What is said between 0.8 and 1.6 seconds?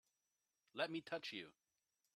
me touch you!